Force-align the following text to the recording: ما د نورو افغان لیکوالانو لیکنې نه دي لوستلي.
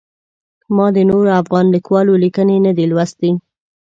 ما 0.75 0.87
د 0.95 0.97
نورو 1.09 1.29
افغان 1.41 1.65
لیکوالانو 1.75 2.21
لیکنې 2.23 2.57
نه 2.65 2.71
دي 2.77 2.85
لوستلي. 2.91 3.31